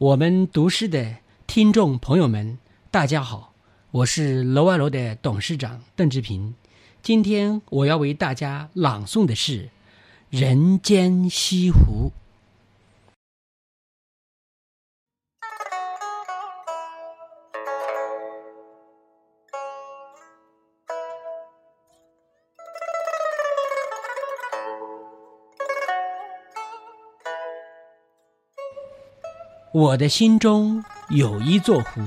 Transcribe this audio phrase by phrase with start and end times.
[0.00, 1.16] 我们读诗的
[1.46, 2.56] 听众朋友们，
[2.90, 3.52] 大家好，
[3.90, 6.54] 我是楼外楼的董事长邓志平。
[7.02, 9.64] 今天我要为大家朗诵的是
[10.30, 12.10] 《人间西湖》。
[29.72, 32.00] 我的心中有一座湖，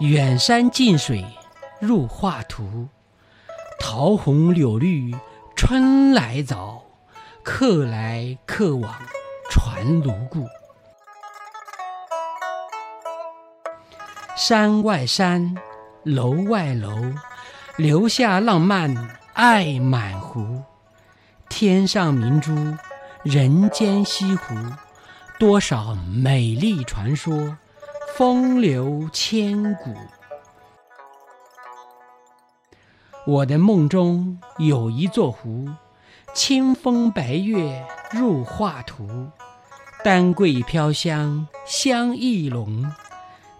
[0.00, 1.24] 远山近水
[1.78, 2.88] 入画图。
[3.78, 5.14] 桃红柳绿
[5.54, 6.82] 春来早，
[7.44, 8.92] 客来客往
[9.48, 10.48] 船如故。
[14.36, 15.54] 山外山，
[16.02, 16.90] 楼外楼，
[17.76, 18.92] 留下浪漫
[19.32, 20.60] 爱满湖。
[21.48, 22.52] 天上明珠，
[23.22, 24.56] 人间西湖。
[25.36, 27.58] 多少美丽传说，
[28.16, 29.92] 风流千古。
[33.26, 35.68] 我的梦中有一座湖，
[36.32, 39.28] 清风白月入画图，
[40.04, 42.88] 丹桂飘香香意浓，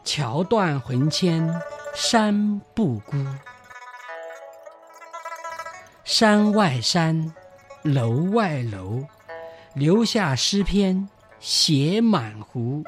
[0.05, 1.61] 桥断魂牵
[1.93, 3.17] 山不孤。
[6.05, 7.35] 山外山，
[7.83, 9.05] 楼外楼，
[9.75, 11.09] 留下诗篇。
[11.45, 12.83] 写满湖。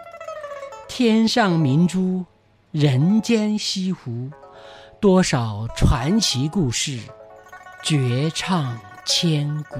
[0.89, 2.25] 天上明珠
[2.73, 4.31] 人间西湖。
[4.99, 6.99] 多少传奇故事
[7.83, 9.79] 绝唱千古。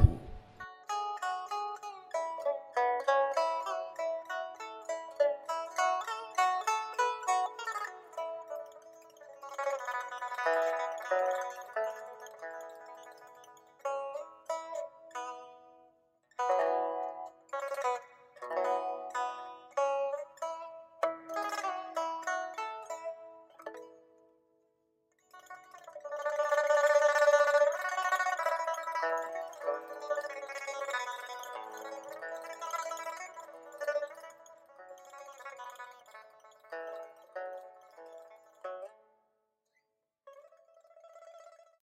[29.07, 29.46] Música